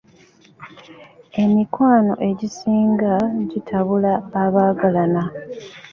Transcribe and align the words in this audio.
Emikwano 1.41 2.13
egisinga 2.29 3.13
gitabula 3.51 4.13
abaagalana. 4.43 5.23